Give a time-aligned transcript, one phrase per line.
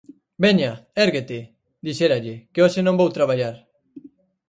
[0.43, 0.71] _¡Veña,
[1.05, 1.39] érguete!
[1.87, 3.55] _dixéralle_, que hoxe non vou traballar.